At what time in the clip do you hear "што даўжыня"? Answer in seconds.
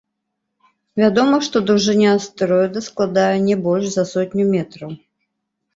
1.47-2.15